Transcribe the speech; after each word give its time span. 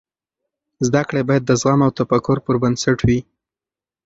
زده 0.87 1.01
کړې 1.07 1.21
باید 1.29 1.43
د 1.45 1.51
زغم 1.61 1.79
او 1.85 1.91
تفکر 1.99 2.37
پر 2.45 2.55
بنسټ 2.63 2.99
وي. 3.07 3.19